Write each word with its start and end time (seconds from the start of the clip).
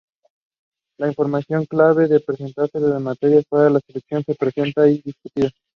La 0.99 1.09
información 1.09 1.65
clave 1.67 2.07
que 2.07 2.15
representa 2.15 2.65
los 2.73 2.99
materiales 3.03 3.45
para 3.47 3.69
la 3.69 3.79
sesión 3.85 4.23
es 4.25 4.35
presentada 4.35 4.89
y 4.89 4.97
discutida. 4.99 5.51